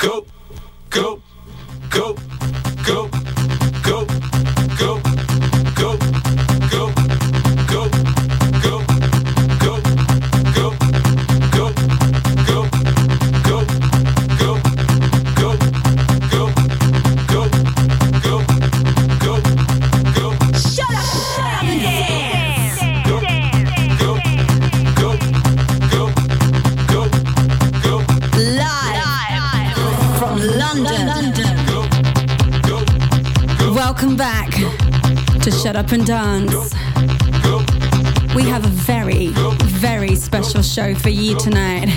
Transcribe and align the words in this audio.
Up 0.00 0.24
and 2.94 3.17
Dance. 36.08 36.72
We 38.34 38.44
have 38.44 38.64
a 38.64 38.68
very, 38.68 39.26
very 39.26 40.14
special 40.14 40.62
show 40.62 40.94
for 40.94 41.10
you 41.10 41.38
tonight. 41.38 41.88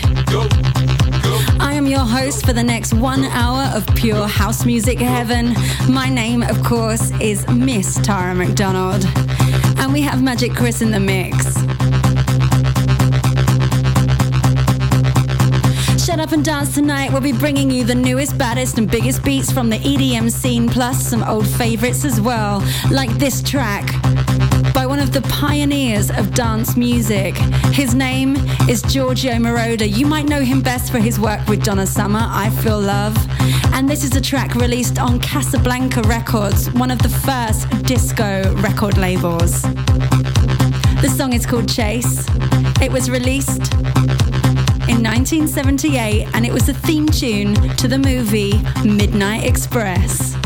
I 1.61 1.71
am 1.75 1.87
your 1.87 2.01
host 2.01 2.45
for 2.45 2.51
the 2.51 2.61
next 2.61 2.93
one 2.93 3.23
hour 3.23 3.71
of 3.73 3.87
pure 3.95 4.27
house 4.27 4.65
music 4.65 4.99
heaven. 4.99 5.55
My 5.87 6.09
name, 6.09 6.43
of 6.43 6.61
course, 6.61 7.11
is 7.21 7.47
Miss 7.47 7.95
Tara 8.01 8.35
McDonald. 8.35 9.05
And 9.77 9.93
we 9.93 10.01
have 10.01 10.21
Magic 10.21 10.55
Chris 10.55 10.81
in 10.81 10.91
the 10.91 10.99
mix. 10.99 11.53
Shut 16.05 16.19
Up 16.19 16.33
and 16.33 16.43
Dance 16.43 16.75
tonight, 16.75 17.13
we'll 17.13 17.21
be 17.21 17.31
bringing 17.31 17.71
you 17.71 17.85
the 17.85 17.95
newest, 17.95 18.37
baddest, 18.37 18.77
and 18.77 18.91
biggest 18.91 19.23
beats 19.23 19.53
from 19.53 19.69
the 19.69 19.77
EDM 19.77 20.29
scene, 20.29 20.67
plus 20.67 21.01
some 21.01 21.23
old 21.23 21.47
favorites 21.47 22.03
as 22.03 22.19
well, 22.19 22.61
like 22.89 23.09
this 23.11 23.41
track 23.41 24.00
the 25.11 25.21
pioneers 25.23 26.09
of 26.09 26.33
dance 26.33 26.77
music. 26.77 27.35
His 27.73 27.93
name 27.93 28.37
is 28.69 28.81
Giorgio 28.81 29.33
Moroder. 29.33 29.89
You 29.89 30.05
might 30.05 30.25
know 30.25 30.39
him 30.39 30.61
best 30.61 30.89
for 30.89 30.99
his 30.99 31.19
work 31.19 31.45
with 31.47 31.63
Donna 31.63 31.85
Summer, 31.85 32.21
I 32.23 32.49
Feel 32.61 32.79
Love. 32.79 33.17
And 33.73 33.89
this 33.89 34.05
is 34.05 34.15
a 34.15 34.21
track 34.21 34.55
released 34.55 34.99
on 34.99 35.19
Casablanca 35.19 36.03
Records, 36.03 36.71
one 36.71 36.91
of 36.91 36.99
the 36.99 37.09
first 37.09 37.67
disco 37.83 38.53
record 38.61 38.97
labels. 38.97 39.63
The 41.01 41.13
song 41.13 41.33
is 41.33 41.45
called 41.45 41.67
Chase. 41.67 42.25
It 42.81 42.91
was 42.91 43.09
released 43.09 43.73
in 44.87 45.03
1978 45.03 46.27
and 46.33 46.45
it 46.45 46.53
was 46.53 46.67
the 46.67 46.73
theme 46.73 47.07
tune 47.07 47.55
to 47.75 47.87
the 47.89 47.97
movie 47.97 48.53
Midnight 48.85 49.43
Express. 49.43 50.40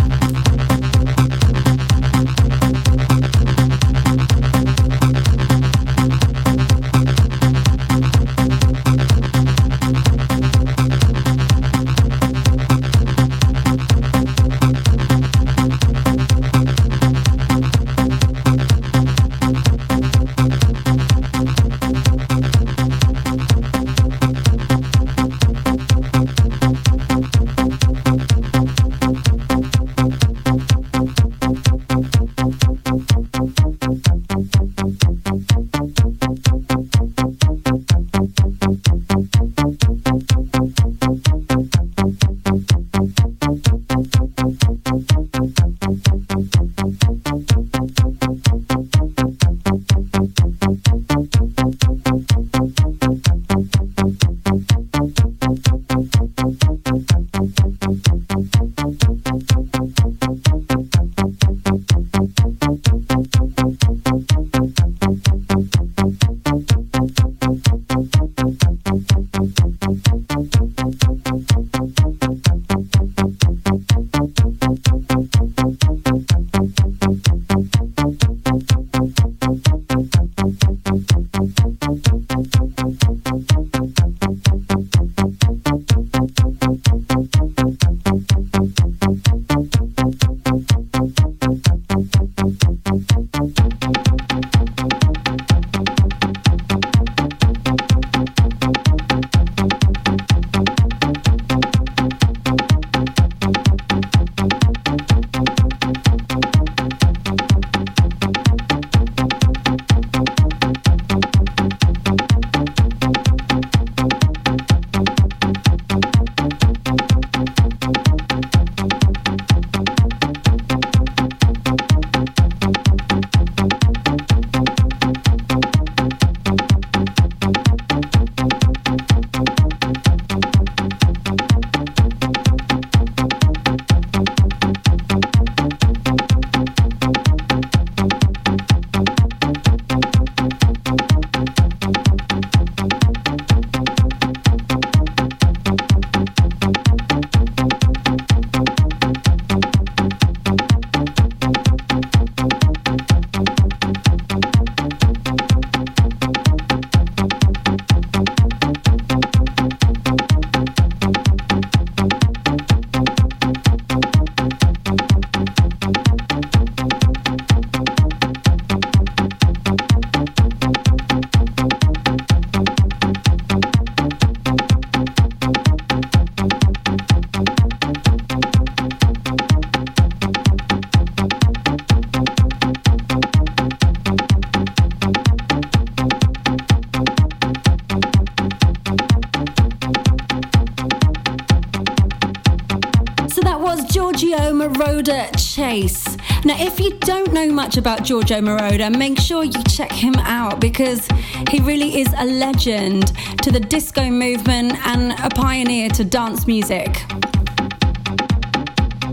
If 196.68 196.80
you 196.80 196.98
don't 196.98 197.32
know 197.32 197.48
much 197.48 197.78
about 197.78 198.04
Giorgio 198.04 198.42
Moroder, 198.42 198.90
make 198.98 199.20
sure 199.20 199.44
you 199.44 199.64
check 199.66 199.92
him 199.92 200.16
out 200.16 200.60
because 200.60 201.08
he 201.52 201.60
really 201.60 202.02
is 202.02 202.12
a 202.18 202.26
legend 202.26 203.14
to 203.44 203.52
the 203.52 203.60
disco 203.60 204.10
movement 204.10 204.74
and 204.88 205.12
a 205.24 205.30
pioneer 205.30 205.90
to 205.90 206.04
dance 206.04 206.48
music. 206.48 207.06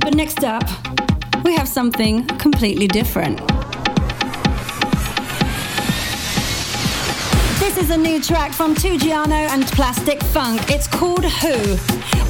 But 0.01 0.15
next 0.15 0.43
up, 0.43 0.65
we 1.45 1.55
have 1.55 1.69
something 1.69 2.27
completely 2.39 2.89
different. 2.89 3.37
This 7.61 7.77
is 7.77 7.91
a 7.91 7.99
new 7.99 8.21
track 8.23 8.53
from 8.53 8.75
Tujamo 8.75 9.51
and 9.51 9.65
Plastik 9.65 10.23
Funk. 10.23 10.71
It's 10.71 10.89
called 10.89 11.27
Who. 11.27 11.77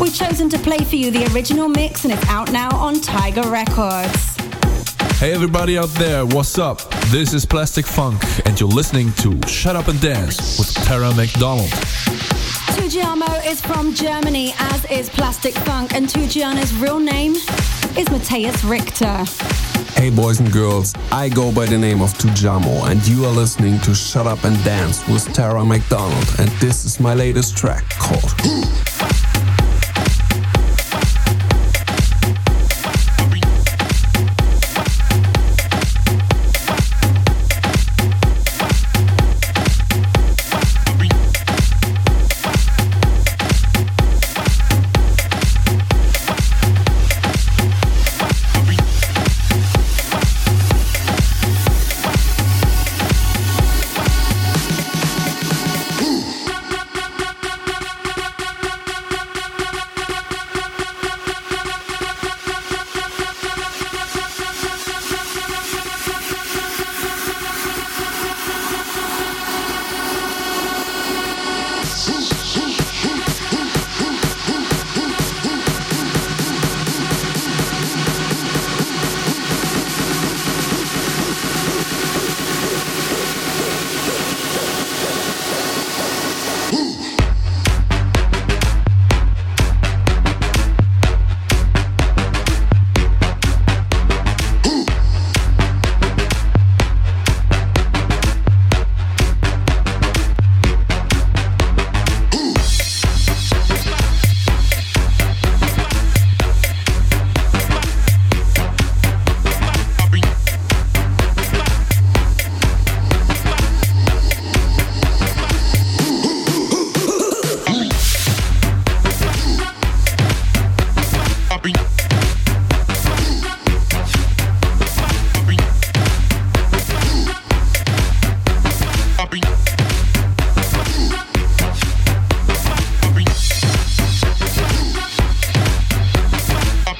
We've 0.02 0.14
chosen 0.14 0.48
to 0.48 0.58
play 0.58 0.78
for 0.78 0.96
you 0.96 1.12
the 1.12 1.32
original 1.32 1.68
mix 1.68 2.04
and 2.04 2.12
it's 2.12 2.26
out 2.26 2.50
now 2.50 2.74
on 2.76 3.00
Tiger 3.00 3.48
Records. 3.48 4.31
Hey 5.22 5.32
everybody 5.34 5.78
out 5.78 5.90
there, 5.90 6.26
what's 6.26 6.58
up? 6.58 6.80
This 7.12 7.32
is 7.32 7.46
Plastik 7.46 7.86
Funk 7.86 8.20
and 8.44 8.58
you're 8.58 8.68
listening 8.68 9.12
to 9.18 9.40
Shut 9.46 9.76
Up 9.76 9.86
and 9.86 10.00
Dance 10.00 10.58
with 10.58 10.74
Tara 10.84 11.14
McDonald. 11.14 11.70
Tujamo 12.74 13.46
is 13.46 13.60
from 13.60 13.94
Germany, 13.94 14.52
as 14.58 14.84
is 14.86 15.08
Plastik 15.08 15.52
Funk, 15.58 15.94
and 15.94 16.08
Tujamo's 16.08 16.74
real 16.74 16.98
name 16.98 17.34
is 17.96 18.10
Matthias 18.10 18.64
Richter. 18.64 19.24
Hey 19.92 20.10
boys 20.10 20.40
and 20.40 20.52
girls, 20.52 20.92
I 21.12 21.28
go 21.28 21.52
by 21.52 21.66
the 21.66 21.78
name 21.78 22.02
of 22.02 22.12
Tujamo 22.14 22.90
and 22.90 23.06
you 23.06 23.24
are 23.24 23.32
listening 23.32 23.78
to 23.82 23.94
Shut 23.94 24.26
Up 24.26 24.42
and 24.42 24.56
Dance 24.64 25.06
with 25.06 25.32
Tara 25.32 25.64
McDonald 25.64 26.26
and 26.40 26.48
this 26.58 26.84
is 26.84 26.98
my 26.98 27.14
latest 27.14 27.56
track 27.56 27.88
called 27.90 28.34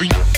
funky 0.03 0.32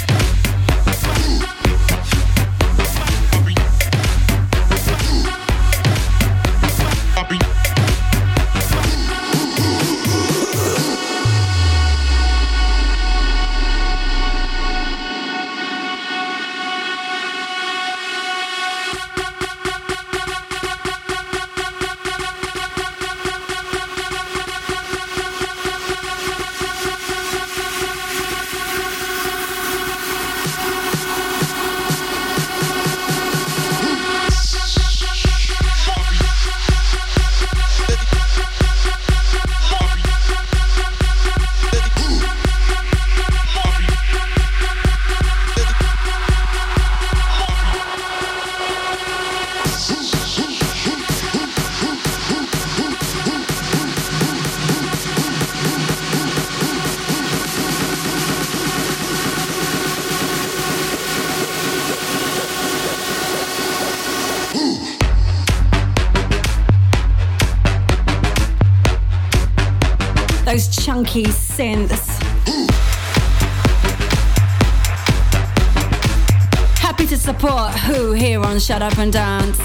Shut 78.65 78.81
Up 78.81 78.97
and 78.97 79.13
Dance. 79.13 79.59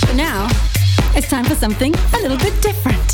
But 0.00 0.14
now, 0.16 0.48
it's 1.14 1.28
time 1.28 1.44
for 1.44 1.54
something 1.54 1.94
a 2.14 2.16
little 2.22 2.38
bit 2.38 2.62
different. 2.62 3.10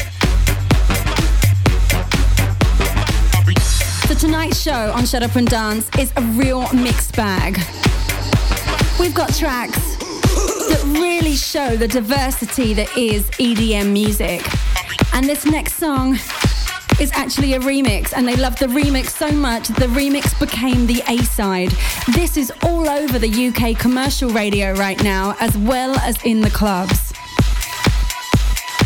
So 4.07 4.15
tonight's 4.15 4.63
show 4.63 4.93
on 4.93 5.07
Shut 5.07 5.25
Up 5.25 5.35
and 5.35 5.49
Dance 5.49 5.91
is 5.99 6.13
a 6.15 6.23
real 6.39 6.73
mixed 6.73 7.17
bag. 7.17 7.59
We've 9.01 9.13
got 9.13 9.35
tracks 9.35 9.97
that 9.97 10.99
really 11.01 11.35
show 11.35 11.75
the 11.77 11.89
diversity 11.89 12.75
that 12.75 12.97
is 12.97 13.25
EDM 13.41 13.93
music. 13.93 14.47
And 15.15 15.29
this 15.29 15.45
next 15.45 15.75
song 15.75 16.17
is 17.03 17.11
actually 17.15 17.55
a 17.55 17.59
remix, 17.59 18.13
and 18.17 18.29
they 18.29 18.37
loved 18.37 18.61
the 18.61 18.67
remix 18.67 19.09
so 19.09 19.29
much 19.33 19.67
the 19.67 19.87
remix 19.89 20.39
became 20.39 20.87
the 20.87 21.03
A 21.09 21.19
side. 21.25 21.73
This 22.15 22.37
is 22.37 22.53
all 22.63 22.89
over 22.89 23.19
the 23.19 23.49
UK 23.49 23.77
commercial 23.77 24.31
radio 24.31 24.73
right 24.75 25.03
now, 25.03 25.35
as 25.41 25.59
well 25.59 25.99
as 25.99 26.17
in 26.25 26.41
the 26.41 26.51
clubs. 26.51 27.13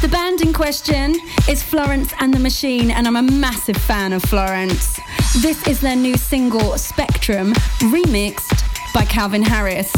The 0.01 0.09
band 0.11 0.41
in 0.41 0.55
question 0.55 1.21
is 1.47 1.63
Florence 1.63 2.15
and 2.19 2.33
the 2.33 2.39
Machine, 2.39 2.91
and 2.91 3.07
I'm 3.07 3.17
a 3.17 3.23
massive 3.23 3.77
fan 3.77 4.15
of 4.15 4.23
Florence. 4.23 4.99
This 5.43 5.67
is 5.69 5.81
their 5.83 5.97
new 5.97 6.17
single, 6.17 6.79
Spectrum, 6.79 7.53
remixed 7.93 8.95
by 8.95 9.05
Calvin 9.05 9.43
Harris. 9.43 9.93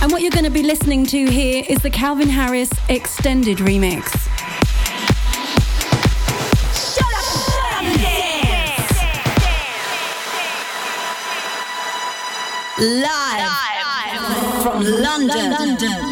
And 0.00 0.10
what 0.10 0.22
you're 0.22 0.30
going 0.30 0.44
to 0.44 0.50
be 0.50 0.62
listening 0.62 1.04
to 1.06 1.26
here 1.26 1.62
is 1.68 1.82
the 1.82 1.90
Calvin 1.90 2.30
Harris 2.30 2.70
extended 2.88 3.58
remix. 3.58 4.31
Live, 12.82 13.04
Live. 13.04 14.62
from 14.64 14.82
London. 14.82 15.50
London. 15.52 16.11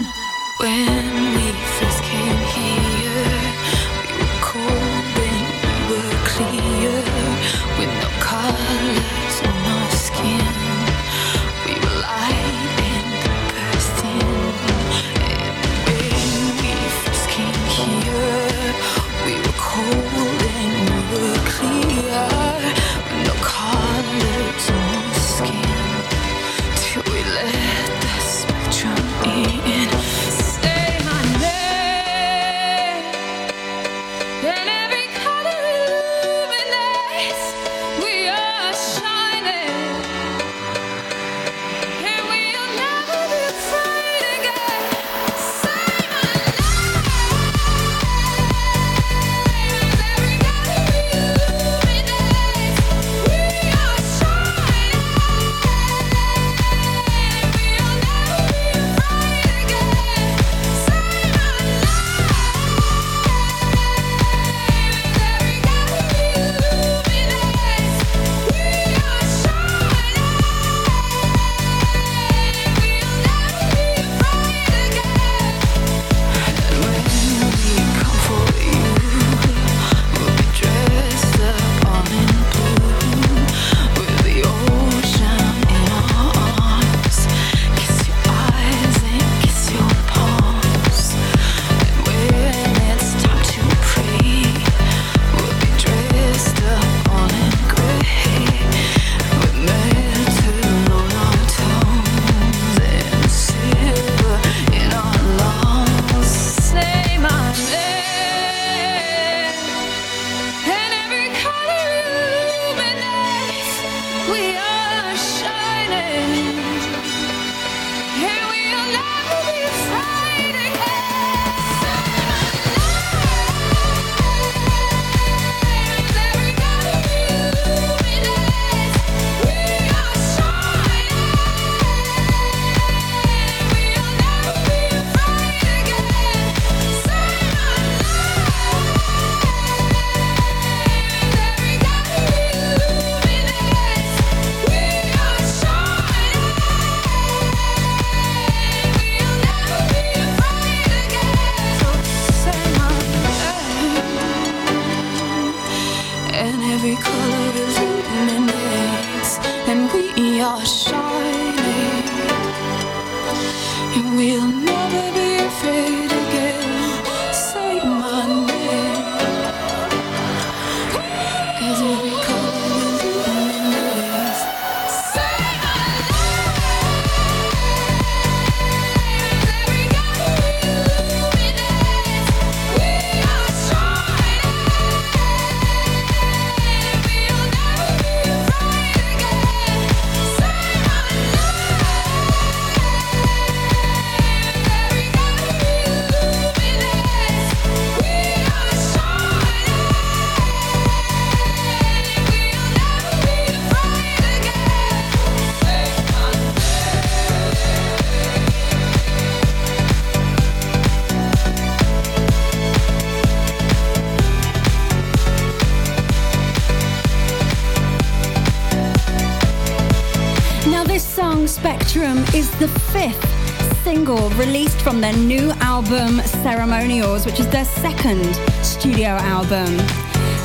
Spectrum, 221.90 222.18
is 222.36 222.48
the 222.60 222.68
fifth 222.92 223.82
single 223.82 224.30
released 224.30 224.80
from 224.80 225.00
their 225.00 225.12
new 225.12 225.50
album, 225.58 226.20
Ceremonials, 226.20 227.26
which 227.26 227.40
is 227.40 227.48
their 227.48 227.64
second 227.64 228.32
studio 228.64 229.08
album. 229.08 229.76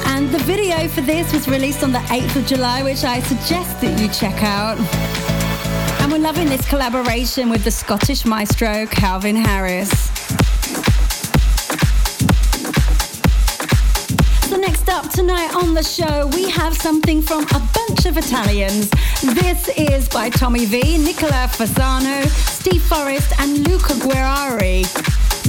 And 0.08 0.28
the 0.32 0.40
video 0.40 0.88
for 0.88 1.02
this 1.02 1.32
was 1.32 1.48
released 1.48 1.84
on 1.84 1.92
the 1.92 2.00
8th 2.00 2.36
of 2.38 2.48
July, 2.48 2.82
which 2.82 3.04
I 3.04 3.20
suggest 3.20 3.80
that 3.82 4.00
you 4.00 4.08
check 4.08 4.42
out. 4.42 4.80
And 6.02 6.12
we're 6.12 6.18
loving 6.18 6.50
this 6.50 6.68
collaboration 6.68 7.52
with 7.52 7.64
the 7.64 7.70
Scottish 7.70 8.26
maestro 8.26 8.88
Calvin 8.88 9.36
Harris. 9.36 9.92
So 14.50 14.58
next 14.58 14.90
up 14.90 15.12
tonight 15.12 15.54
on 15.54 15.76
the 15.76 15.84
show, 15.84 16.26
we 16.34 16.50
have 16.50 16.76
something 16.76 17.22
from 17.22 17.44
a 17.44 17.70
bunch 17.72 18.08
of 18.08 18.18
Italians. 18.18 18.90
This 19.34 19.70
is 19.70 20.08
by 20.08 20.30
Tommy 20.30 20.66
V, 20.66 21.00
Nicola 21.00 21.50
Fasano, 21.50 22.28
Steve 22.28 22.84
Forrest, 22.84 23.34
and 23.40 23.68
Luca 23.68 23.94
Guerrari. 23.94 24.82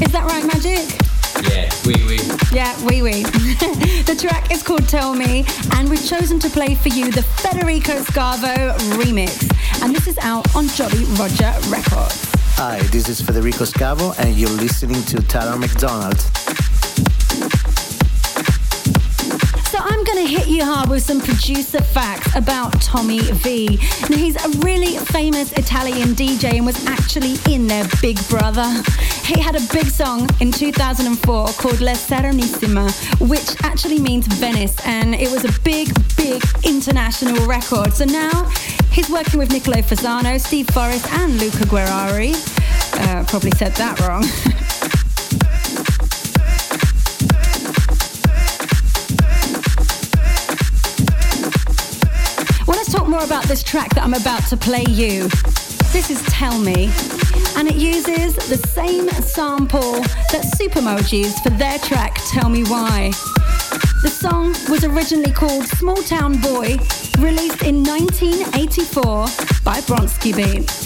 Is 0.02 0.12
that 0.12 0.24
right, 0.24 0.44
Magic? 0.46 0.98
Yeah, 1.44 1.70
oui, 1.84 1.94
oui. 2.06 2.18
Yeah, 2.52 2.72
wee 2.86 3.02
wee. 3.02 3.22
the 4.04 4.16
track 4.18 4.50
is 4.50 4.62
called 4.62 4.88
Tell 4.88 5.14
Me, 5.14 5.44
and 5.74 5.90
we've 5.90 6.04
chosen 6.04 6.38
to 6.38 6.48
play 6.48 6.74
for 6.74 6.88
you 6.88 7.10
the 7.10 7.22
Federico 7.22 8.00
Scavo 8.04 8.72
remix. 8.96 9.44
And 9.82 9.94
this 9.94 10.06
is 10.06 10.16
out 10.22 10.56
on 10.56 10.68
Jolly 10.68 11.04
Roger 11.20 11.52
Records. 11.68 12.32
Hi, 12.56 12.80
this 12.90 13.10
is 13.10 13.20
Federico 13.20 13.64
Scavo, 13.64 14.18
and 14.18 14.34
you're 14.36 14.48
listening 14.48 15.02
to 15.02 15.16
Tara 15.22 15.58
McDonald. 15.58 16.18
Hard 20.60 20.88
with 20.88 21.02
some 21.02 21.20
producer 21.20 21.80
facts 21.82 22.34
about 22.36 22.80
Tommy 22.80 23.20
V. 23.20 23.78
Now 24.08 24.16
he's 24.16 24.36
a 24.36 24.48
really 24.60 24.96
famous 24.96 25.52
Italian 25.52 26.10
DJ 26.10 26.56
and 26.56 26.66
was 26.66 26.84
actually 26.86 27.36
in 27.52 27.66
their 27.66 27.84
Big 28.00 28.16
Brother. 28.28 28.66
He 29.24 29.40
had 29.40 29.56
a 29.56 29.60
big 29.72 29.86
song 29.86 30.28
in 30.40 30.52
2004 30.52 31.48
called 31.48 31.80
La 31.80 31.92
Serenissima, 31.92 32.88
which 33.28 33.56
actually 33.64 33.98
means 33.98 34.26
Venice, 34.26 34.76
and 34.86 35.14
it 35.14 35.30
was 35.30 35.44
a 35.44 35.60
big, 35.62 35.88
big 36.16 36.42
international 36.64 37.46
record. 37.46 37.92
So 37.92 38.04
now 38.04 38.48
he's 38.92 39.10
working 39.10 39.38
with 39.38 39.50
Nicolo 39.52 39.82
Fasano, 39.82 40.40
Steve 40.40 40.68
Forrest, 40.70 41.12
and 41.12 41.38
Luca 41.40 41.64
Guerrari. 41.66 42.34
Uh, 42.94 43.24
probably 43.24 43.50
said 43.52 43.72
that 43.74 44.00
wrong. 44.00 44.24
more 53.16 53.24
about 53.24 53.44
this 53.44 53.62
track 53.62 53.94
that 53.94 54.04
I'm 54.04 54.12
about 54.12 54.46
to 54.48 54.58
play 54.58 54.84
you. 54.88 55.28
This 55.90 56.10
is 56.10 56.22
Tell 56.24 56.58
Me, 56.58 56.90
and 57.56 57.66
it 57.66 57.76
uses 57.76 58.34
the 58.34 58.58
same 58.58 59.08
sample 59.08 59.92
that 60.32 60.44
Supermojis 60.58 61.42
for 61.42 61.48
their 61.48 61.78
track 61.78 62.18
Tell 62.28 62.50
Me 62.50 62.62
Why. 62.64 63.12
The 64.02 64.10
song 64.10 64.48
was 64.68 64.84
originally 64.84 65.32
called 65.32 65.64
Small 65.64 65.96
Town 66.02 66.38
Boy, 66.42 66.76
released 67.18 67.62
in 67.62 67.82
1984 67.84 69.04
by 69.64 69.80
Bronski 69.80 70.36
Beat. 70.36 70.85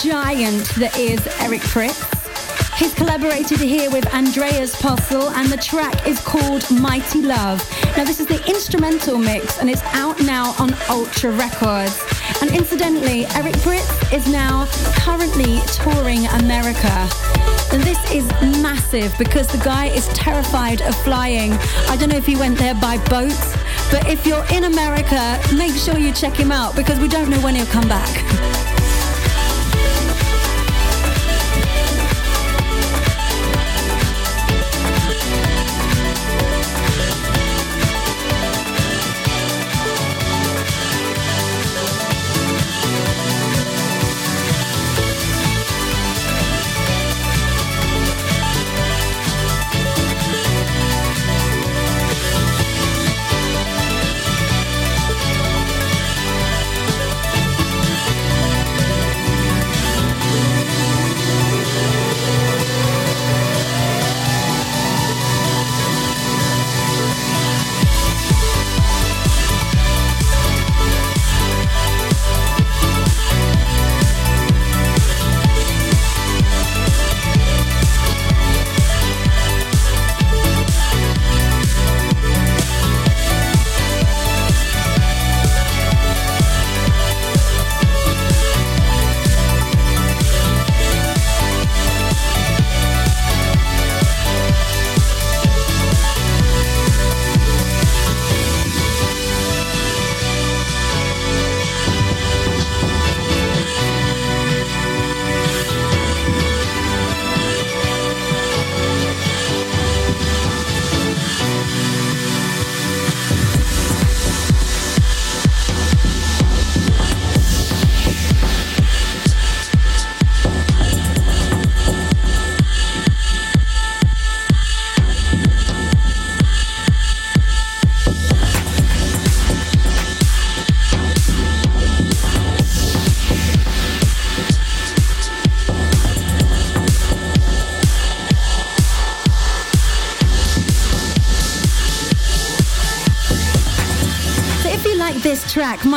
Giant 0.00 0.64
that 0.76 0.96
is 0.98 1.20
Eric 1.40 1.60
Prydz. 1.60 2.00
He's 2.78 2.94
collaborated 2.94 3.58
here 3.58 3.90
with 3.90 4.06
Andreas 4.14 4.80
Postel 4.80 5.28
and 5.30 5.48
the 5.48 5.58
track 5.58 6.08
is 6.08 6.18
called 6.20 6.64
Mighty 6.70 7.20
Love. 7.20 7.60
Now 7.96 8.04
this 8.04 8.18
is 8.18 8.26
the 8.26 8.42
instrumental 8.48 9.18
mix 9.18 9.58
and 9.60 9.68
it's 9.68 9.82
out 9.92 10.18
now 10.22 10.54
on 10.58 10.74
Ultra 10.88 11.32
Records. 11.32 12.02
And 12.40 12.50
incidentally, 12.50 13.26
Eric 13.36 13.54
Prydz 13.60 14.12
is 14.12 14.26
now 14.32 14.66
currently 14.96 15.60
touring 15.66 16.26
America. 16.40 17.08
And 17.72 17.82
this 17.82 18.00
is 18.10 18.26
massive 18.62 19.14
because 19.18 19.46
the 19.46 19.62
guy 19.62 19.86
is 19.86 20.08
terrified 20.08 20.80
of 20.82 20.94
flying. 21.02 21.52
I 21.88 21.96
don't 21.98 22.08
know 22.08 22.16
if 22.16 22.26
he 22.26 22.36
went 22.36 22.56
there 22.56 22.74
by 22.74 22.96
boat, 23.08 23.36
but 23.90 24.08
if 24.08 24.26
you're 24.26 24.46
in 24.52 24.64
America, 24.64 25.38
make 25.54 25.74
sure 25.74 25.98
you 25.98 26.12
check 26.12 26.34
him 26.34 26.50
out 26.50 26.74
because 26.76 26.98
we 26.98 27.08
don't 27.08 27.28
know 27.28 27.40
when 27.40 27.54
he'll 27.54 27.66
come 27.66 27.88
back. 27.88 28.58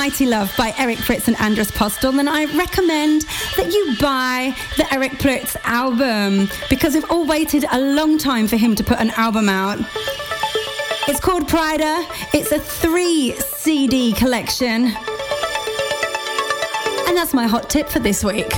Love 0.05 0.53
by 0.55 0.71
Eric 0.77 0.99
Prydz 0.99 1.27
and 1.27 1.35
Andres 1.37 1.71
Postel, 1.71 2.11
then 2.11 2.27
I 2.27 2.45
recommend 2.55 3.23
that 3.57 3.73
you 3.73 3.95
buy 3.99 4.55
the 4.77 4.93
Eric 4.93 5.13
Prydz 5.13 5.55
album 5.63 6.47
because 6.69 6.93
we've 6.93 7.09
all 7.09 7.25
waited 7.25 7.65
a 7.71 7.81
long 7.81 8.19
time 8.19 8.47
for 8.47 8.55
him 8.55 8.75
to 8.75 8.83
put 8.83 8.99
an 8.99 9.09
album 9.11 9.49
out. 9.49 9.79
It's 11.07 11.19
called 11.19 11.47
Pryda. 11.47 12.05
It's 12.35 12.51
a 12.51 12.59
three 12.59 13.35
CD 13.39 14.13
collection. 14.13 14.85
And 17.07 17.17
that's 17.17 17.33
my 17.33 17.47
hot 17.47 17.67
tip 17.67 17.89
for 17.89 17.97
this 17.97 18.23
week. 18.23 18.53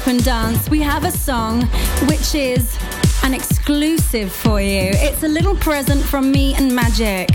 Up 0.00 0.06
and 0.06 0.24
Dance, 0.24 0.70
we 0.70 0.80
have 0.80 1.04
a 1.04 1.10
song 1.10 1.66
which 2.08 2.34
is 2.34 2.78
an 3.22 3.34
exclusive 3.34 4.32
for 4.32 4.58
you. 4.58 4.88
It's 4.94 5.22
a 5.24 5.28
little 5.28 5.54
present 5.54 6.02
from 6.02 6.32
me 6.32 6.54
and 6.54 6.74
Magic. 6.74 7.28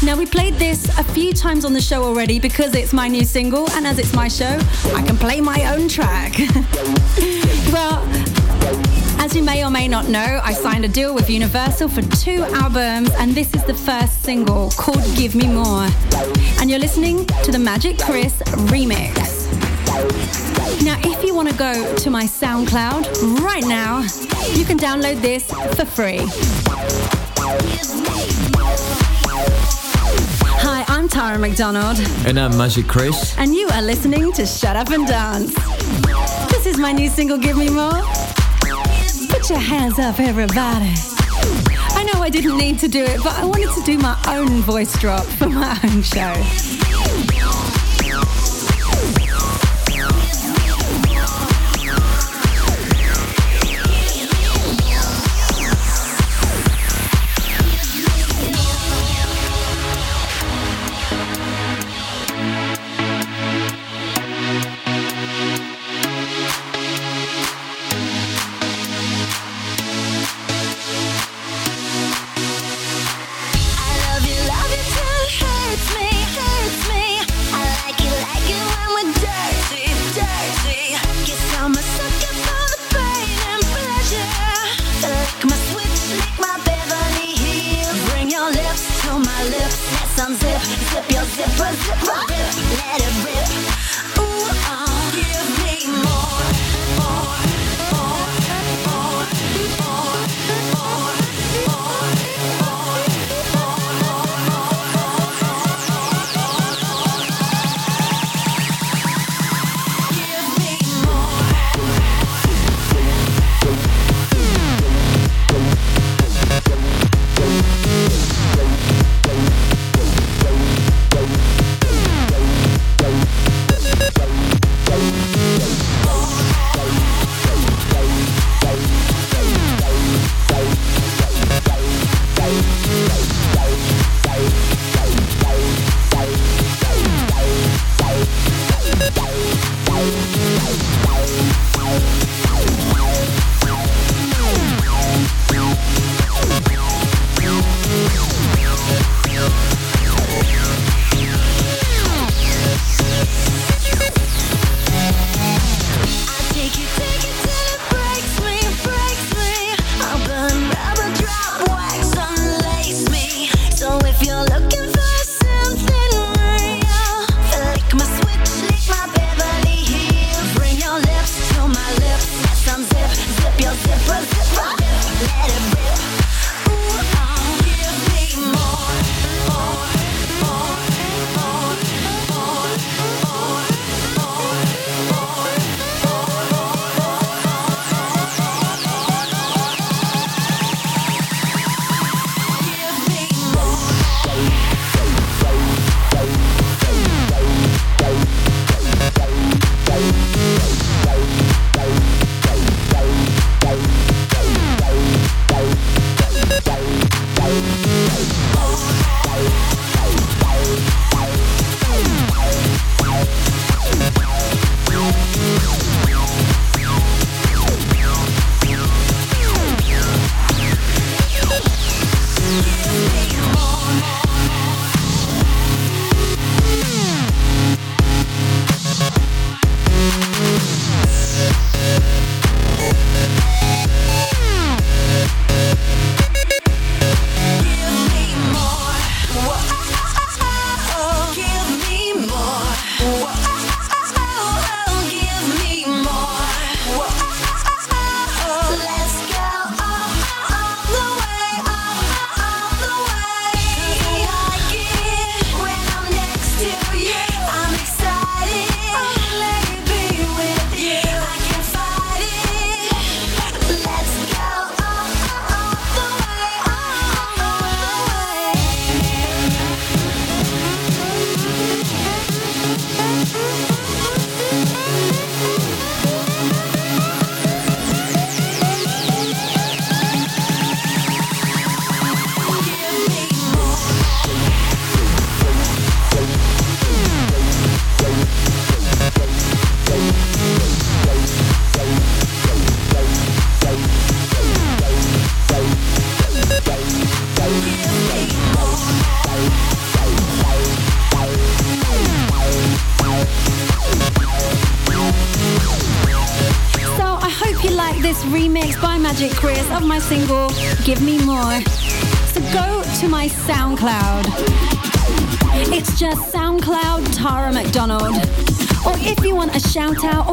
Now, 0.00 0.16
we 0.16 0.24
played 0.24 0.54
this 0.54 0.86
a 0.96 1.02
few 1.02 1.32
times 1.32 1.64
on 1.64 1.72
the 1.72 1.80
show 1.80 2.04
already 2.04 2.38
because 2.38 2.76
it's 2.76 2.92
my 2.92 3.08
new 3.08 3.24
single, 3.24 3.68
and 3.70 3.84
as 3.84 3.98
it's 3.98 4.14
my 4.14 4.28
show, 4.28 4.60
I 4.94 5.02
can 5.02 5.16
play 5.16 5.40
my 5.40 5.74
own 5.74 5.88
track. 5.88 6.38
well, 7.72 8.00
as 9.18 9.34
you 9.34 9.42
may 9.42 9.64
or 9.64 9.70
may 9.70 9.88
not 9.88 10.06
know, 10.08 10.40
I 10.40 10.52
signed 10.52 10.84
a 10.84 10.88
deal 10.88 11.16
with 11.16 11.28
Universal 11.28 11.88
for 11.88 12.02
two 12.02 12.44
albums, 12.54 13.10
and 13.18 13.34
this 13.34 13.52
is 13.54 13.64
the 13.64 13.74
first 13.74 14.22
single 14.22 14.70
called 14.76 15.02
Give 15.16 15.34
Me 15.34 15.48
More. 15.48 15.88
And 16.60 16.70
you're 16.70 16.78
listening 16.78 17.26
to 17.42 17.50
the 17.50 17.58
Magic 17.58 17.98
Chris 17.98 18.34
remix. 18.70 19.33
Now, 19.94 20.98
if 21.04 21.22
you 21.22 21.36
want 21.36 21.48
to 21.48 21.54
go 21.56 21.94
to 21.96 22.10
my 22.10 22.24
SoundCloud 22.24 23.40
right 23.44 23.62
now, 23.64 24.00
you 24.52 24.64
can 24.64 24.76
download 24.76 25.20
this 25.20 25.44
for 25.76 25.84
free. 25.84 26.18
Hi, 30.66 30.84
I'm 30.88 31.08
Tara 31.08 31.38
McDonald, 31.38 31.98
And 32.26 32.40
I'm 32.40 32.56
Magic 32.58 32.88
Chris. 32.88 33.38
and 33.38 33.54
you 33.54 33.68
are 33.68 33.82
listening 33.82 34.32
to 34.32 34.44
Shut 34.46 34.74
Up 34.74 34.90
and 34.90 35.06
Dance. 35.06 35.54
This 36.50 36.66
is 36.66 36.76
my 36.76 36.90
new 36.90 37.08
single, 37.08 37.38
Give 37.38 37.56
Me 37.56 37.70
More. 37.70 38.02
Put 39.28 39.48
your 39.48 39.60
hands 39.60 40.00
up, 40.00 40.18
everybody. 40.18 40.92
I 41.96 42.10
know 42.12 42.20
I 42.20 42.30
didn't 42.30 42.56
need 42.58 42.80
to 42.80 42.88
do 42.88 43.04
it, 43.04 43.22
but 43.22 43.32
I 43.38 43.44
wanted 43.44 43.70
to 43.74 43.82
do 43.84 43.96
my 43.98 44.18
own 44.26 44.60
voice 44.62 44.98
drop 44.98 45.22
for 45.24 45.48
my 45.48 45.78
own 45.84 46.02
show. 46.02 46.73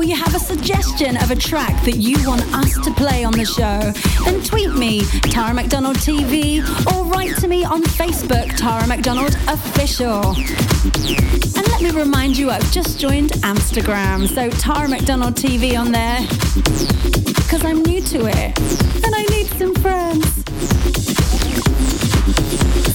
Or 0.02 0.04
you 0.04 0.16
have 0.16 0.34
a 0.34 0.40
suggestion 0.40 1.16
of 1.18 1.30
a 1.30 1.36
track 1.36 1.86
that 1.86 1.98
you 1.98 2.18
want 2.28 2.42
us 2.56 2.74
to 2.84 2.92
play 2.94 3.24
on 3.24 3.32
the 3.34 3.46
show, 3.46 3.80
then 4.26 4.42
tweet 4.44 4.74
me, 4.74 5.02
Tara 5.30 5.54
McDonald 5.54 5.98
TV, 5.98 6.60
or 6.92 7.06
write 7.06 7.38
to 7.38 7.48
me 7.48 7.64
on 7.64 7.84
Facebook, 7.84 8.48
Tara 8.58 8.88
McDonald 8.88 9.36
Official. 9.48 10.36
And 11.56 11.68
let 11.70 11.84
me 11.84 11.92
remind 11.92 12.36
you, 12.36 12.50
I've 12.50 12.72
just 12.72 13.00
joined 13.00 13.30
Instagram, 13.44 14.28
so 14.28 14.50
Tara 14.50 14.88
McDonald 14.88 15.36
TV 15.36 15.80
on 15.80 15.92
there, 15.92 16.22
because 17.36 17.64
I'm 17.64 17.84
new 17.84 18.02
to 18.02 18.26
it 18.26 19.06
and 19.06 19.14
I 19.14 19.24
need 19.30 19.46
some 19.60 19.76
friends. 19.76 20.26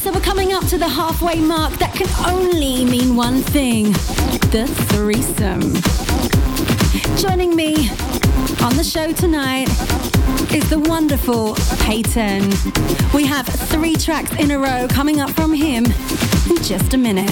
So 0.03 0.11
we're 0.11 0.21
coming 0.21 0.53
up 0.53 0.67
to 0.67 0.79
the 0.79 0.89
halfway 0.89 1.37
mark. 1.37 1.75
That 1.75 1.95
can 1.95 2.09
only 2.29 2.85
mean 2.85 3.15
one 3.15 3.43
thing 3.43 3.93
the 4.51 4.67
threesome. 4.89 5.96
On 8.67 8.77
the 8.77 8.83
show 8.83 9.13
tonight 9.13 9.69
is 10.53 10.69
the 10.69 10.83
wonderful 10.87 11.55
Peyton. 11.79 12.51
We 13.15 13.25
have 13.25 13.47
three 13.47 13.95
tracks 13.95 14.33
in 14.41 14.51
a 14.51 14.59
row 14.59 14.89
coming 14.89 15.21
up 15.21 15.31
from 15.31 15.55
him 15.55 15.85
in 15.85 16.57
just 16.65 16.93
a 16.93 16.97
minute. 16.97 17.31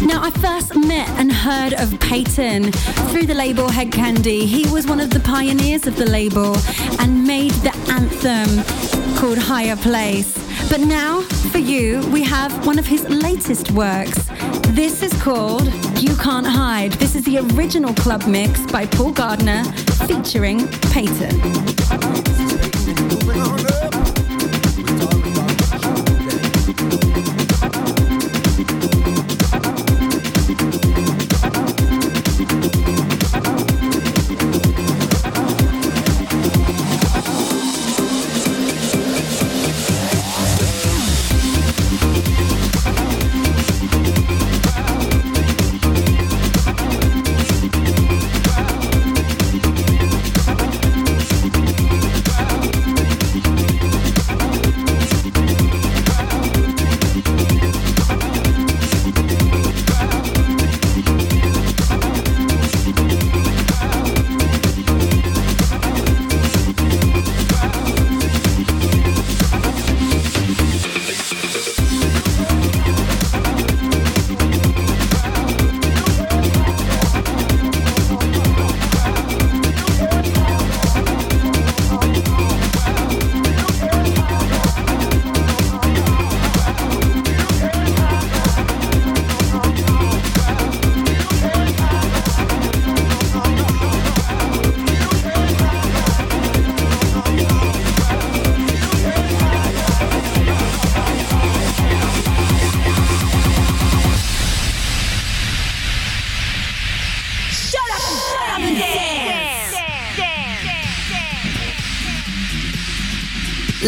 Now, 0.00 0.22
I 0.22 0.30
first 0.40 0.74
met 0.74 1.06
and 1.20 1.30
heard 1.30 1.74
of 1.74 2.00
Peyton 2.00 2.72
through 3.10 3.26
the 3.26 3.34
label 3.34 3.68
Hed 3.68 3.90
Kandi. 3.90 4.46
He 4.46 4.66
was 4.72 4.86
one 4.86 5.00
of 5.00 5.10
the 5.10 5.20
pioneers 5.20 5.86
of 5.86 5.96
the 5.96 6.06
label 6.06 6.56
and 6.98 7.26
made 7.26 7.52
the 7.60 7.76
anthem 7.90 8.64
called 9.18 9.36
Higher 9.36 9.76
Place. 9.76 10.32
But 10.70 10.80
now, 10.80 11.20
for 11.52 11.58
you, 11.58 12.00
we 12.10 12.22
have 12.22 12.66
one 12.66 12.78
of 12.78 12.86
his 12.86 13.06
latest 13.10 13.70
works. 13.72 14.30
This 14.72 15.02
is 15.02 15.12
called 15.20 15.66
You 15.98 16.14
Can't 16.14 16.46
Hide. 16.46 16.92
This 16.92 17.16
is 17.16 17.24
the 17.24 17.38
original 17.38 17.92
club 17.94 18.24
mix 18.28 18.64
by 18.70 18.86
Paul 18.86 19.10
Gardner 19.10 19.64
featuring 20.06 20.68
Peyton. 20.92 22.59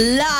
Live, 0.03 0.32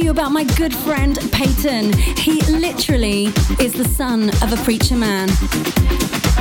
about 0.00 0.32
my 0.32 0.44
good 0.56 0.74
friend 0.74 1.18
Peyton. 1.32 1.92
He 2.16 2.40
literally 2.50 3.26
is 3.60 3.74
the 3.74 3.84
son 3.84 4.30
of 4.42 4.52
a 4.52 4.56
preacher 4.64 4.96
man. 4.96 5.28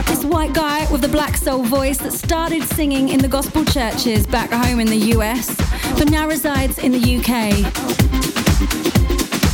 This 0.07 0.23
white 0.23 0.53
guy 0.53 0.89
with 0.89 1.01
the 1.01 1.09
black 1.09 1.35
soul 1.35 1.61
voice 1.63 1.97
that 1.97 2.13
started 2.13 2.63
singing 2.63 3.09
in 3.09 3.19
the 3.19 3.27
gospel 3.27 3.65
churches 3.65 4.25
back 4.25 4.51
home 4.51 4.79
in 4.79 4.87
the 4.87 5.13
US, 5.17 5.53
but 5.97 6.09
now 6.09 6.27
resides 6.27 6.79
in 6.79 6.93
the 6.93 7.17
UK. 7.17 7.29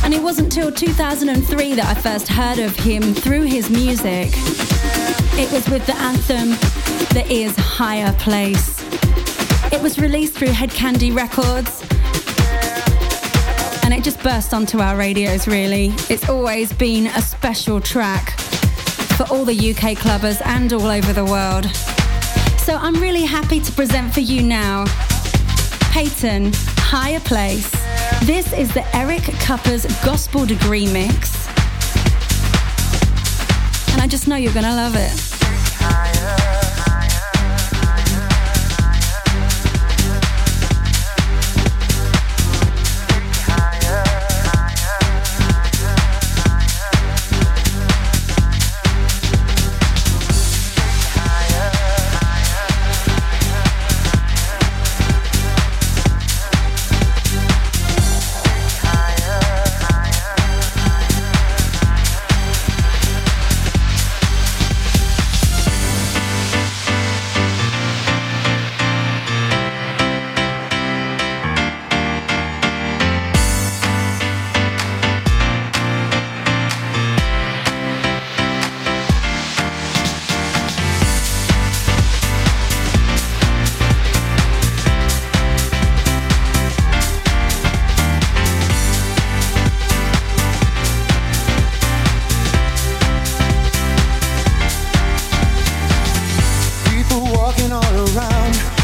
And 0.04 0.14
it 0.14 0.22
wasn't 0.22 0.52
till 0.52 0.70
2003 0.70 1.74
that 1.74 1.86
I 1.86 2.00
first 2.00 2.28
heard 2.28 2.60
of 2.60 2.76
him 2.76 3.02
through 3.14 3.42
his 3.42 3.68
music. 3.68 4.28
It 5.36 5.50
was 5.52 5.68
with 5.68 5.84
the 5.86 5.96
anthem 5.96 6.50
that 7.14 7.26
is 7.30 7.54
Higher 7.56 8.12
Place. 8.14 8.80
It 9.72 9.82
was 9.82 9.98
released 9.98 10.34
through 10.34 10.52
Hed 10.52 10.70
Kandi 10.70 11.14
Records. 11.14 11.87
And 13.88 13.96
it 13.96 14.04
just 14.04 14.22
burst 14.22 14.52
onto 14.52 14.80
our 14.80 14.98
radios, 14.98 15.48
really. 15.48 15.94
It's 16.10 16.28
always 16.28 16.74
been 16.74 17.06
a 17.06 17.22
special 17.22 17.80
track 17.80 18.38
for 19.16 19.24
all 19.32 19.46
the 19.46 19.70
UK 19.70 19.96
clubbers 19.96 20.42
and 20.44 20.70
all 20.74 20.88
over 20.88 21.14
the 21.14 21.24
world. 21.24 21.64
So 22.58 22.76
I'm 22.76 22.96
really 22.96 23.24
happy 23.24 23.60
to 23.60 23.72
present 23.72 24.12
for 24.12 24.20
you 24.20 24.42
now 24.42 24.84
Peyton, 25.90 26.52
Higher 26.76 27.20
Place. 27.20 27.70
This 28.26 28.52
is 28.52 28.70
the 28.74 28.84
Eric 28.94 29.22
Kupper's 29.22 29.86
Gospel 30.04 30.44
Degree 30.44 30.92
Mix. 30.92 31.48
And 33.94 34.02
I 34.02 34.06
just 34.06 34.28
know 34.28 34.36
you're 34.36 34.52
going 34.52 34.66
to 34.66 34.74
love 34.74 34.96
it. 34.96 35.27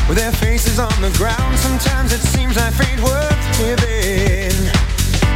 With 0.09 0.19
their 0.19 0.33
faces 0.33 0.79
on 0.79 0.95
the 1.01 1.11
ground. 1.17 1.59
Sometimes 1.59 2.13
it 2.13 2.21
seems 2.21 2.57
like 2.57 2.75
fate 2.75 3.01
worth 3.01 3.61
living. 3.61 4.57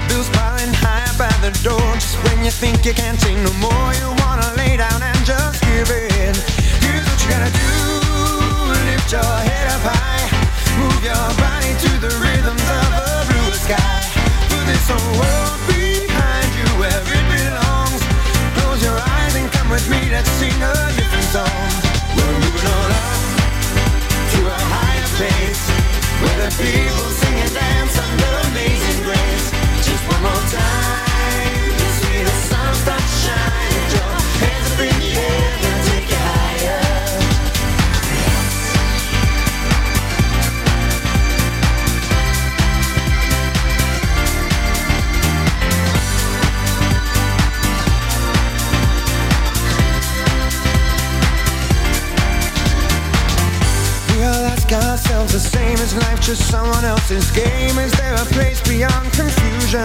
Bills 0.09 0.29
piling 0.31 0.73
high 0.75 1.09
at 1.21 1.41
the 1.41 1.53
door. 1.63 1.93
Just 1.95 2.17
when 2.25 2.45
you 2.45 2.51
think 2.51 2.85
you 2.85 2.95
can't 2.95 3.19
take 3.21 3.37
no 3.39 3.53
more, 3.55 4.18
where 26.59 26.67
the 26.67 27.28
else's 57.11 57.31
game? 57.31 57.79
Is 57.79 57.93
there 57.93 58.15
a 58.15 58.25
place 58.27 58.61
beyond 58.69 59.13
confusion? 59.13 59.85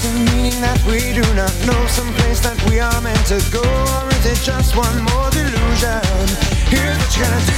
Some 0.00 0.24
meaning 0.26 0.60
that 0.60 0.80
we 0.86 1.00
do 1.12 1.22
not 1.34 1.52
know 1.66 1.86
Some 1.86 2.12
place 2.14 2.40
that 2.40 2.56
we 2.68 2.78
are 2.78 3.00
meant 3.00 3.26
to 3.26 3.42
go 3.50 3.62
Or 3.62 4.08
is 4.10 4.26
it 4.26 4.44
just 4.44 4.76
one 4.76 5.02
more 5.02 5.30
delusion? 5.30 6.02
Here's 6.70 6.96
what 6.98 7.16
you 7.16 7.22
gotta 7.22 7.46
do 7.46 7.57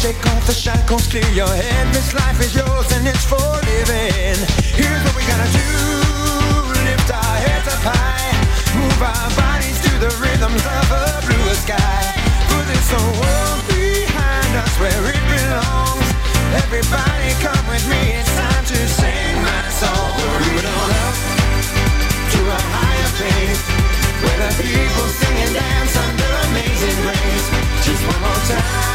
shake 0.00 0.26
off 0.32 0.46
the 0.46 0.54
shackles, 0.54 1.06
clear 1.08 1.28
your 1.36 1.52
head. 1.52 1.84
This 1.92 2.14
life 2.14 2.40
is 2.40 2.56
yours 2.56 2.88
and 2.96 3.04
it's 3.06 3.24
for 3.28 3.36
living. 3.36 4.40
Here's 4.72 5.00
what 5.04 5.12
we 5.12 5.22
gotta 5.28 5.50
do: 5.52 5.68
lift 6.88 7.08
our 7.12 7.36
heads 7.44 7.68
up 7.68 7.84
high, 7.84 8.32
move 8.80 8.96
our 8.96 9.28
bodies 9.36 9.76
to 9.84 9.92
the 10.00 10.08
rhythms 10.16 10.64
of 10.64 10.86
a 10.88 11.04
bluer 11.28 11.52
sky. 11.52 12.16
Put 12.48 12.64
this 12.72 12.88
whole 12.88 13.12
world 13.12 13.60
behind 13.68 14.52
us 14.56 14.72
where 14.80 15.04
it 15.04 15.24
belongs. 15.36 16.08
Everybody 16.64 17.30
come 17.44 17.64
with 17.68 17.84
me, 17.92 18.16
it's 18.16 18.32
time 18.40 18.64
to 18.72 18.80
sing 18.88 19.36
my 19.44 19.64
song. 19.68 20.16
We're 20.16 20.40
moving 20.48 20.64
on 20.80 20.90
up 21.04 21.16
to 22.32 22.40
a 22.56 22.60
higher 22.72 23.10
place 23.20 23.62
where 24.24 24.38
the 24.48 24.52
people 24.64 25.08
sing 25.20 25.36
and 25.44 25.52
dance 25.60 25.92
under 25.92 26.30
amazing 26.48 26.96
grace. 27.04 27.46
Just 27.84 28.00
one 28.08 28.20
more 28.24 28.42
time, 28.48 28.89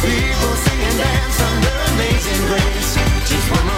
people 0.00 0.54
sing 0.64 0.80
and 0.88 0.98
dance 0.98 1.40
under 1.42 1.74
amazing 1.90 2.46
grace. 2.46 2.94
Just 3.28 3.50
one 3.50 3.66
more 3.66 3.77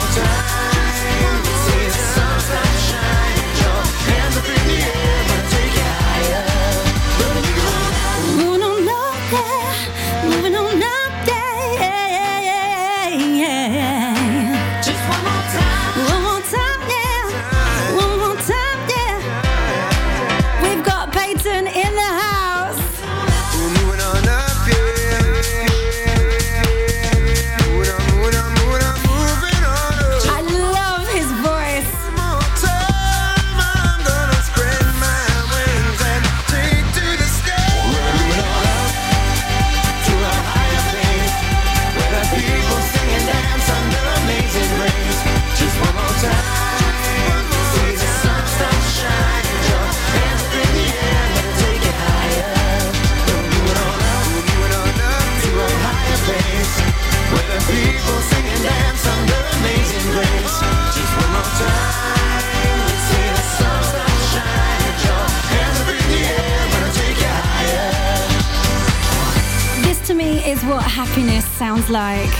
like. 71.91 72.30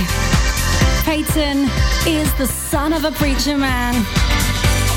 Peyton 1.05 1.69
is 2.07 2.33
the 2.35 2.47
son 2.47 2.93
of 2.93 3.05
a 3.05 3.11
preacher 3.11 3.59
man. 3.59 3.95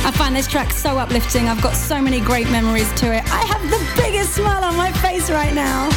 I 0.05 0.11
find 0.13 0.35
this 0.35 0.47
track 0.47 0.71
so 0.71 0.97
uplifting. 0.97 1.49
I've 1.49 1.61
got 1.61 1.75
so 1.75 2.01
many 2.01 2.19
great 2.19 2.49
memories 2.51 2.91
to 2.99 3.13
it. 3.13 3.23
I 3.31 3.41
have 3.45 3.61
the 3.69 4.01
biggest 4.01 4.35
smile 4.35 4.63
on 4.63 4.75
my 4.75 4.91
face 4.91 5.29
right 5.31 5.53
now. 5.53 5.89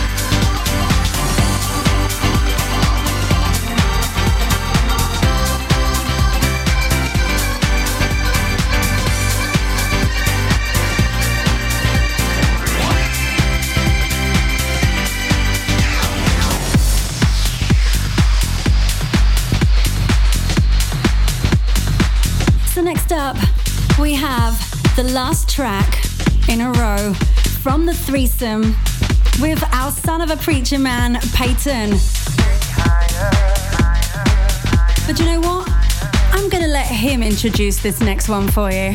The 24.96 25.04
last 25.12 25.46
track 25.50 26.02
in 26.48 26.62
a 26.62 26.72
row 26.72 27.12
from 27.60 27.84
the 27.84 27.92
threesome 27.92 28.74
with 29.42 29.62
our 29.74 29.90
son 29.90 30.22
of 30.22 30.30
a 30.30 30.36
preacher 30.38 30.78
man, 30.78 31.18
Peyton. 31.34 31.90
But 35.06 35.18
you 35.18 35.26
know 35.26 35.40
what? 35.40 35.68
I'm 36.32 36.48
gonna 36.48 36.68
let 36.68 36.86
him 36.86 37.22
introduce 37.22 37.82
this 37.82 38.00
next 38.00 38.30
one 38.30 38.48
for 38.48 38.70
you. 38.70 38.94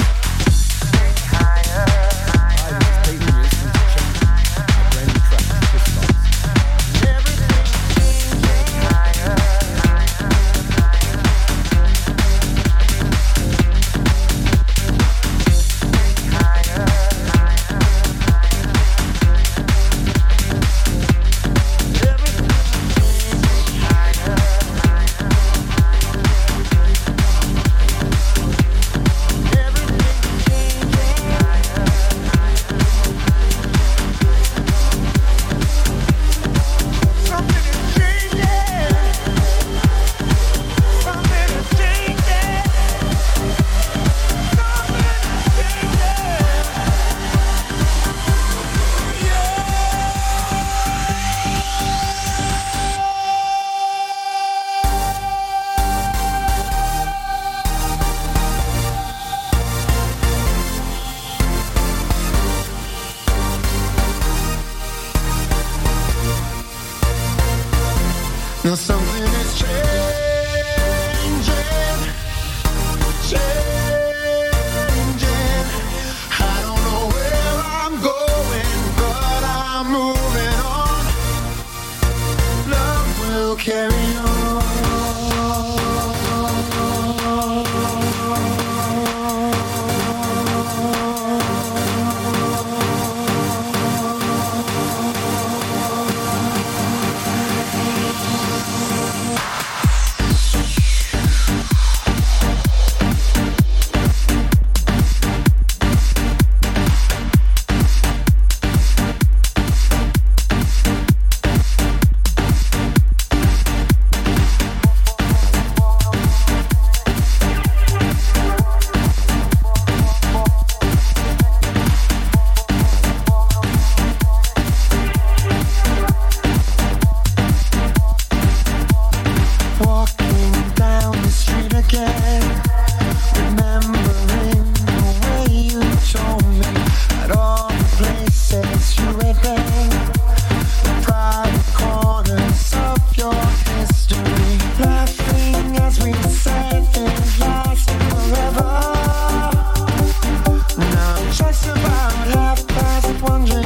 About 151.66 152.28
half 152.28 152.68
past, 152.68 153.22
wondering 153.24 153.61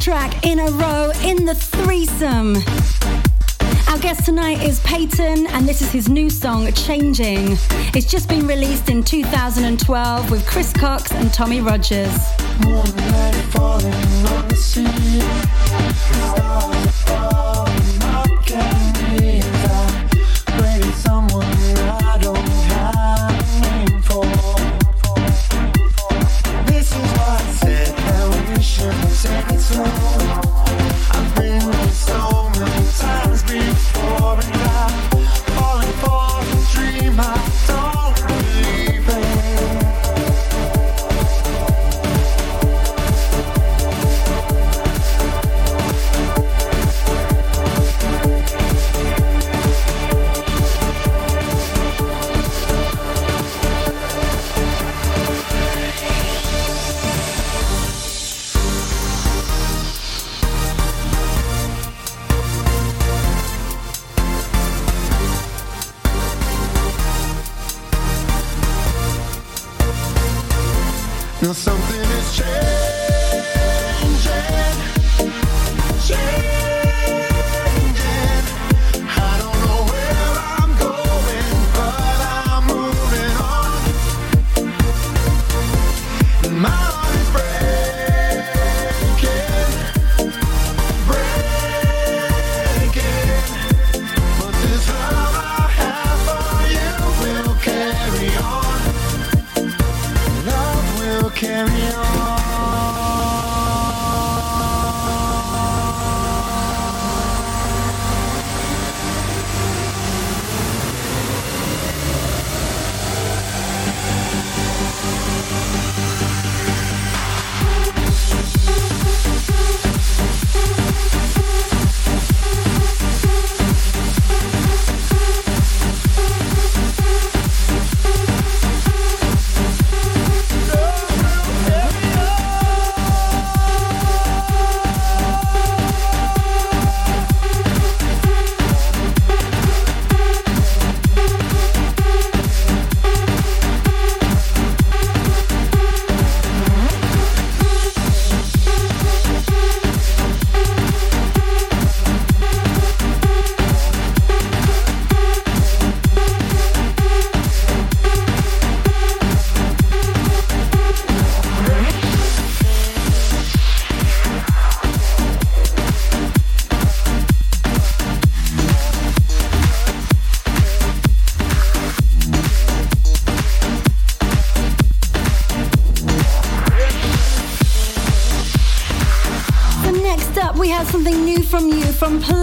track 0.00 0.46
in 0.46 0.58
a 0.58 0.70
row 0.70 1.12
in 1.22 1.44
the 1.44 1.54
threesome. 1.54 2.56
Our 3.88 3.98
guest 3.98 4.24
tonight 4.24 4.62
is 4.62 4.80
Peyton, 4.80 5.46
and 5.48 5.68
this 5.68 5.82
is 5.82 5.92
his 5.92 6.08
new 6.08 6.30
song, 6.30 6.72
Changing. 6.72 7.58
It's 7.94 8.06
just 8.06 8.26
been 8.26 8.46
released 8.46 8.88
in 8.88 9.02
2012 9.02 10.30
with 10.30 10.46
Chris 10.46 10.72
Cox 10.72 11.12
and 11.12 11.32
Tommy 11.34 11.60
Rogers. 11.60 12.16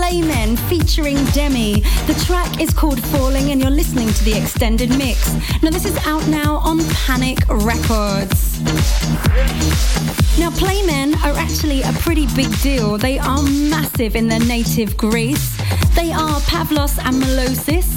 Laymen 0.10 0.55
featuring 0.55 1.18
Demy. 1.34 1.82
The 2.05 2.24
track 2.26 2.62
is 2.62 2.70
called 2.74 3.03
Falling, 3.08 3.51
and 3.51 3.60
you're 3.60 3.70
listening 3.70 4.08
to 4.08 4.24
the 4.24 4.38
extended 4.41 4.89
mix. 4.97 5.34
Now, 5.62 5.70
this 5.70 5.84
is 5.84 5.97
out 6.08 6.26
now 6.30 6.58
on 6.58 6.80
Panic 7.05 7.39
Records. 7.49 8.58
Now, 10.39 10.51
Playmen 10.51 11.14
are 11.26 11.36
actually 11.36 11.82
a 11.82 11.91
pretty 11.99 12.26
big 12.38 12.47
deal. 12.62 12.97
They 12.97 13.20
are 13.20 13.43
massive 13.43 14.16
in 14.16 14.30
their 14.30 14.39
native 14.39 14.95
Greece. 14.95 15.58
They 15.93 16.14
are 16.14 16.39
Pavlos 16.51 16.97
and 17.03 17.22
Melosis 17.22 17.89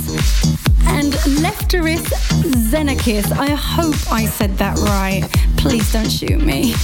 and 0.89 1.13
Lefteris 1.39 2.07
Xenakis. 2.73 3.31
I 3.39 3.51
hope 3.51 4.13
I 4.13 4.27
said 4.27 4.59
that 4.59 4.77
right. 4.79 5.23
Please 5.57 5.93
don't 5.93 6.11
shoot 6.11 6.41
me. 6.41 6.75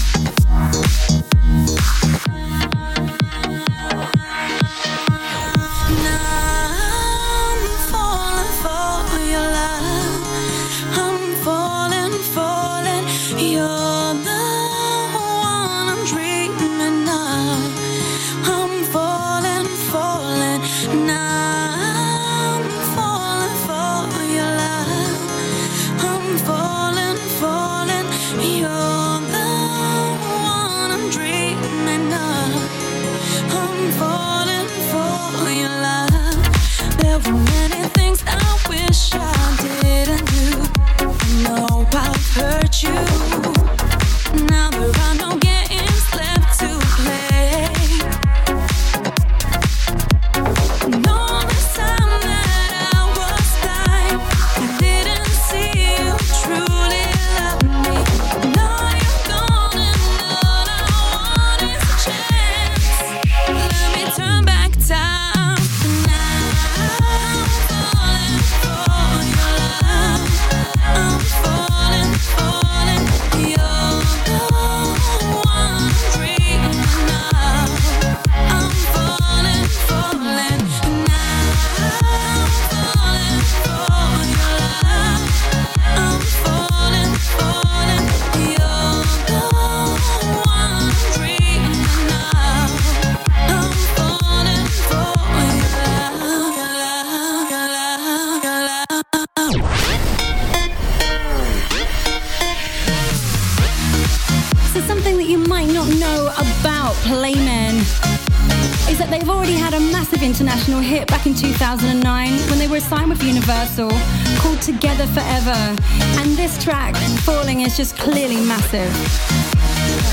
2009 111.66 112.30
when 112.48 112.60
they 112.60 112.68
were 112.68 112.78
signed 112.78 113.08
with 113.08 113.20
Universal, 113.24 113.90
called 114.38 114.62
Together 114.62 115.04
Forever. 115.08 115.76
And 116.20 116.36
this 116.36 116.62
track, 116.62 116.94
Falling, 117.24 117.62
is 117.62 117.76
just 117.76 117.98
clearly 117.98 118.36
massive. 118.36 118.88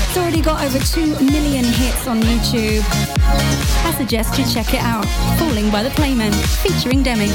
It's 0.08 0.16
already 0.16 0.42
got 0.42 0.64
over 0.64 0.80
2 0.80 1.06
million 1.24 1.64
hits 1.64 2.08
on 2.08 2.20
YouTube. 2.22 2.82
I 3.86 3.94
suggest 3.96 4.36
you 4.36 4.44
check 4.46 4.74
it 4.74 4.82
out. 4.82 5.06
Falling 5.38 5.70
by 5.70 5.84
the 5.84 5.90
Playmen, 5.90 6.32
featuring 6.32 7.04
Demy. 7.04 7.30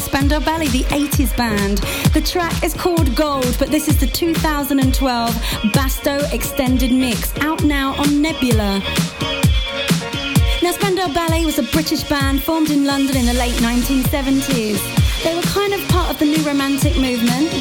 Spandau 0.00 0.40
Ballet, 0.40 0.68
the 0.68 0.84
80s 0.84 1.36
band. 1.36 1.78
The 2.12 2.20
track 2.20 2.62
is 2.62 2.74
called 2.74 3.14
Gold, 3.14 3.56
but 3.58 3.70
this 3.70 3.88
is 3.88 3.98
the 3.98 4.06
2012 4.06 5.34
Basto 5.74 6.32
Extended 6.32 6.92
Mix, 6.92 7.36
out 7.38 7.64
now 7.64 7.94
on 7.94 8.22
Nebula. 8.22 8.80
Now, 10.62 10.72
Spandau 10.72 11.12
Ballet 11.12 11.44
was 11.44 11.58
a 11.58 11.62
British 11.62 12.02
band 12.04 12.42
formed 12.42 12.70
in 12.70 12.84
London 12.84 13.16
in 13.16 13.26
the 13.26 13.34
late 13.34 13.54
1970s. 13.56 14.78
They 15.24 15.34
were 15.34 15.42
kind 15.42 15.72
of 15.74 15.80
part 15.88 16.10
of 16.10 16.18
the 16.18 16.26
new 16.26 16.42
romantic 16.46 16.96
movement. 16.96 17.52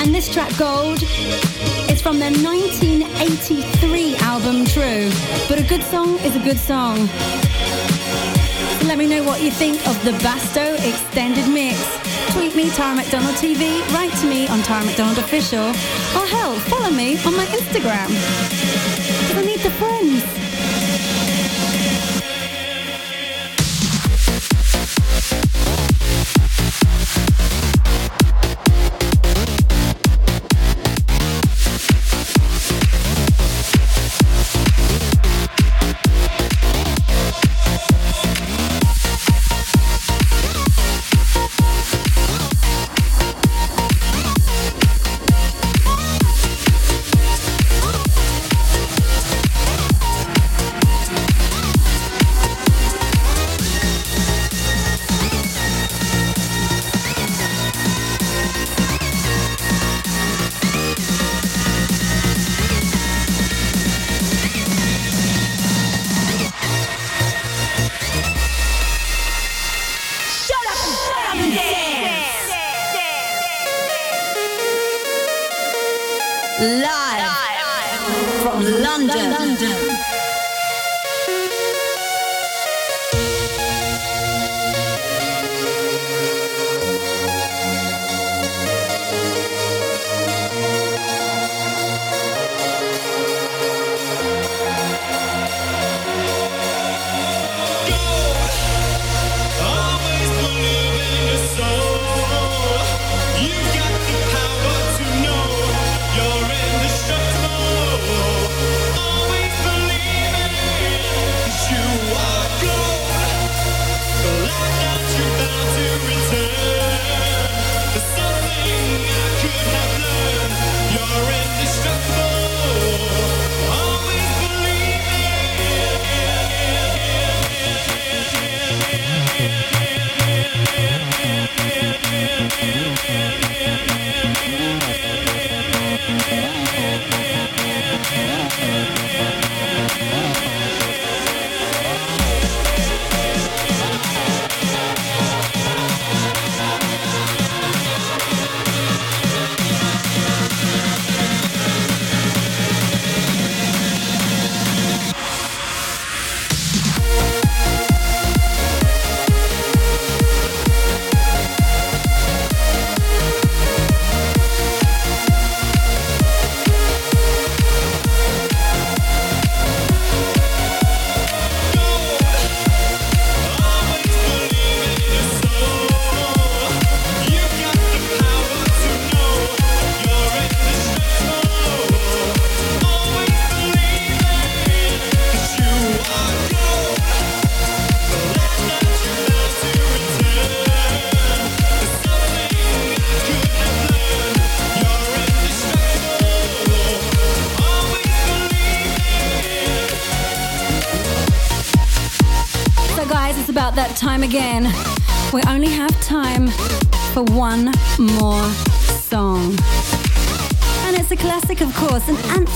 And 0.00 0.14
this 0.14 0.32
track, 0.32 0.56
Gold, 0.56 1.02
is 1.90 2.00
from 2.00 2.18
their 2.18 2.32
1983 2.32 4.16
album, 4.16 4.64
True. 4.64 5.10
But 5.48 5.60
a 5.60 5.64
good 5.64 5.82
song 5.82 6.18
is 6.20 6.36
a 6.36 6.40
good 6.40 6.58
song. 6.58 7.08
Let 8.86 8.98
me 8.98 9.06
know 9.06 9.24
what 9.24 9.42
you 9.42 9.50
think 9.50 9.84
of 9.88 10.02
the 10.04 10.12
Basto 10.12 10.74
Extended 10.88 11.48
Mix. 11.48 11.76
Tweet 12.32 12.54
me, 12.54 12.70
Tara 12.70 12.94
McDonald 12.94 13.34
TV, 13.34 13.82
write 13.92 14.12
to 14.20 14.26
me 14.28 14.46
on 14.46 14.60
Tara 14.62 14.84
McDonald 14.84 15.18
Official, 15.18 15.66
or 15.66 16.26
hell, 16.26 16.54
follow 16.70 16.90
me 16.90 17.18
on 17.26 17.36
my 17.36 17.46
Instagram. 17.46 18.08
I 19.36 19.44
need 19.44 19.58
the 19.58 19.70
friends. 19.72 20.35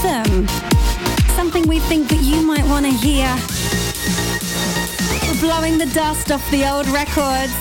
Something 0.01 1.69
we 1.69 1.79
think 1.79 2.09
that 2.09 2.23
you 2.23 2.41
might 2.41 2.65
want 2.65 2.87
to 2.87 2.91
hear. 2.91 3.29
We're 5.29 5.41
blowing 5.43 5.77
the 5.77 5.93
dust 5.93 6.33
off 6.33 6.51
the 6.51 6.67
old 6.67 6.87
records. 6.89 7.53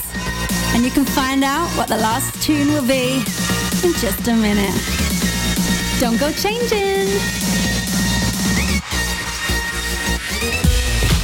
And 0.73 0.85
you 0.85 0.89
can 0.89 1.03
find 1.03 1.43
out 1.43 1.67
what 1.77 1.89
the 1.89 1.97
last 1.97 2.41
tune 2.41 2.69
will 2.69 2.87
be 2.87 3.17
in 3.83 3.91
just 3.99 4.25
a 4.29 4.33
minute. 4.33 4.73
Don't 5.99 6.17
go 6.17 6.31
changing. 6.31 7.07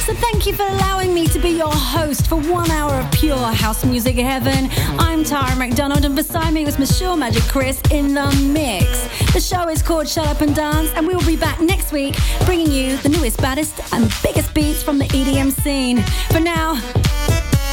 So 0.04 0.12
thank 0.20 0.44
you 0.44 0.52
for 0.52 0.64
allowing 0.64 1.14
me 1.14 1.28
to 1.28 1.38
be 1.38 1.48
your 1.48 1.72
host 1.72 2.26
for 2.26 2.36
one 2.36 2.70
hour 2.70 2.92
of 2.92 3.10
pure 3.12 3.38
house 3.38 3.86
music 3.86 4.16
heaven. 4.16 4.68
I'm 4.98 5.24
Tara 5.24 5.56
McDonald, 5.56 6.04
and 6.04 6.14
beside 6.14 6.52
me 6.52 6.66
was 6.66 6.78
Michelle 6.78 7.16
Magic 7.16 7.44
Chris 7.44 7.80
in 7.90 8.12
the 8.12 8.30
mix. 8.52 9.05
The 9.32 9.40
show 9.40 9.68
is 9.68 9.82
called 9.82 10.08
Shut 10.08 10.26
Up 10.26 10.40
and 10.40 10.54
Dance, 10.54 10.90
and 10.94 11.06
we 11.06 11.14
will 11.14 11.26
be 11.26 11.36
back 11.36 11.60
next 11.60 11.92
week 11.92 12.16
bringing 12.44 12.70
you 12.70 12.96
the 12.98 13.08
newest, 13.08 13.38
baddest, 13.40 13.80
and 13.92 14.10
biggest 14.22 14.54
beats 14.54 14.82
from 14.82 14.98
the 14.98 15.04
EDM 15.06 15.52
scene. 15.62 16.02
For 16.30 16.40
now, 16.40 16.80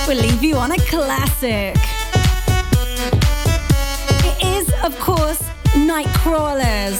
we'll 0.07 0.21
leave 0.21 0.43
you 0.43 0.55
on 0.55 0.71
a 0.71 0.77
classic. 0.87 1.75
It 4.25 4.43
is, 4.43 4.73
of 4.83 4.97
course, 4.99 5.41
Night 5.77 6.07
Crawlers. 6.17 6.99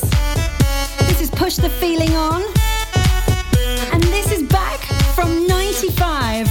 This 0.99 1.21
is 1.21 1.29
Push 1.29 1.57
the 1.57 1.69
Feeling 1.69 2.15
On. 2.15 2.41
And 3.91 4.01
this 4.03 4.31
is 4.31 4.43
back 4.43 4.79
from 5.15 5.45
95. 5.47 6.47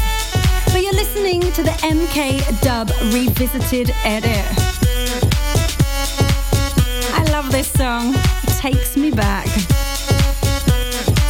But 0.66 0.82
you're 0.82 0.92
listening 0.92 1.40
to 1.40 1.62
the 1.62 1.74
MK 1.82 2.60
Dub 2.60 2.90
Revisited 3.12 3.90
edit 4.04 4.71
song 7.76 8.14
takes 8.58 8.96
me 8.96 9.10
back. 9.10 9.46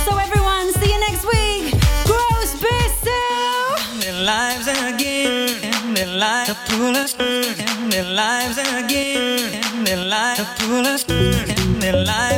So, 0.05 0.17
everyone, 0.19 0.73
see 0.75 0.93
you 0.93 1.01
next 1.01 1.25
week. 1.27 1.75
Gross 2.05 2.51
Bissell! 2.63 4.01
Their 4.01 4.25
lives 4.25 4.67
again, 4.69 5.95
their 5.95 6.07
lives 6.07 6.49
to 6.51 6.57
pull 6.69 6.97
us. 6.97 7.13
their 7.15 8.05
lives 8.05 8.59
again, 8.59 9.85
their 9.85 10.05
lives 10.05 10.39
to 10.41 10.47
pull 10.59 10.87
us. 10.87 11.05
their 11.05 12.05
lives. 12.05 12.32